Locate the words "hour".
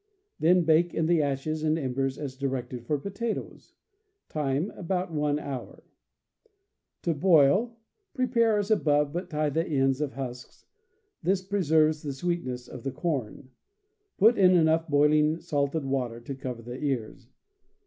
5.37-5.83